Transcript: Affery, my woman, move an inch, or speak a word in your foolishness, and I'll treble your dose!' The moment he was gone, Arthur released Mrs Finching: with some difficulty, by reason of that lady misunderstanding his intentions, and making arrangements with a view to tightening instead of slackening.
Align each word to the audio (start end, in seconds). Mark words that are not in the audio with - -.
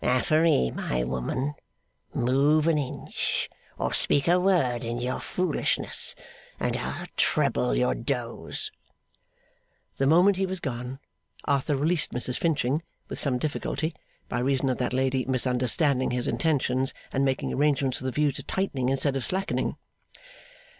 Affery, 0.03 0.71
my 0.71 1.03
woman, 1.03 1.53
move 2.11 2.65
an 2.65 2.79
inch, 2.79 3.47
or 3.77 3.93
speak 3.93 4.27
a 4.27 4.39
word 4.39 4.83
in 4.83 4.97
your 4.97 5.19
foolishness, 5.19 6.15
and 6.59 6.75
I'll 6.75 7.05
treble 7.17 7.77
your 7.77 7.93
dose!' 7.93 8.71
The 9.97 10.07
moment 10.07 10.37
he 10.37 10.47
was 10.47 10.59
gone, 10.59 10.97
Arthur 11.45 11.75
released 11.75 12.13
Mrs 12.13 12.39
Finching: 12.39 12.81
with 13.09 13.19
some 13.19 13.37
difficulty, 13.37 13.93
by 14.27 14.39
reason 14.39 14.69
of 14.71 14.79
that 14.79 14.91
lady 14.91 15.23
misunderstanding 15.25 16.09
his 16.09 16.27
intentions, 16.27 16.95
and 17.13 17.23
making 17.23 17.53
arrangements 17.53 18.01
with 18.01 18.09
a 18.09 18.11
view 18.11 18.31
to 18.31 18.41
tightening 18.41 18.89
instead 18.89 19.15
of 19.15 19.23
slackening. 19.23 19.75